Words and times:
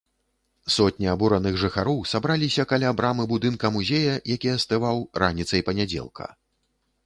Сотні 0.75 1.09
абураных 1.15 1.59
жыхароў 1.63 1.99
сабраліся 2.13 2.65
каля 2.73 2.95
брамы 3.01 3.27
будынка 3.35 3.73
музея, 3.77 4.17
які 4.35 4.53
астываў, 4.57 5.07
раніцай 5.25 5.61
панядзелка. 5.69 6.25